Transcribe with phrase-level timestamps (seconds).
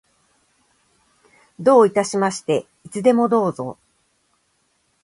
[1.59, 2.65] どういたしまして。
[2.83, 3.77] いつでもどうぞ。